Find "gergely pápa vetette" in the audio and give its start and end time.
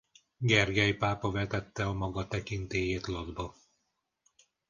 0.49-1.83